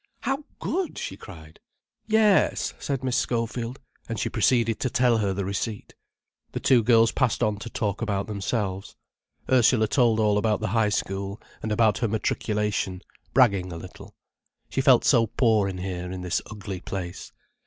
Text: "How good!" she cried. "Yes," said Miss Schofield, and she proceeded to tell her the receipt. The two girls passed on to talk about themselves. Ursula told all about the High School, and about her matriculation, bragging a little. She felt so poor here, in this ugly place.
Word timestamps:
"How 0.21 0.45
good!" 0.57 0.97
she 0.97 1.15
cried. 1.15 1.59
"Yes," 2.07 2.73
said 2.79 3.03
Miss 3.03 3.15
Schofield, 3.15 3.77
and 4.09 4.19
she 4.19 4.29
proceeded 4.29 4.79
to 4.79 4.89
tell 4.89 5.19
her 5.19 5.31
the 5.31 5.45
receipt. 5.45 5.93
The 6.53 6.59
two 6.59 6.81
girls 6.81 7.11
passed 7.11 7.43
on 7.43 7.57
to 7.59 7.69
talk 7.69 8.01
about 8.01 8.25
themselves. 8.25 8.95
Ursula 9.47 9.87
told 9.87 10.19
all 10.19 10.39
about 10.39 10.59
the 10.59 10.69
High 10.69 10.89
School, 10.89 11.39
and 11.61 11.71
about 11.71 11.99
her 11.99 12.07
matriculation, 12.07 13.03
bragging 13.35 13.71
a 13.71 13.77
little. 13.77 14.15
She 14.71 14.81
felt 14.81 15.05
so 15.05 15.27
poor 15.27 15.67
here, 15.71 16.11
in 16.11 16.21
this 16.21 16.41
ugly 16.49 16.79
place. 16.79 17.31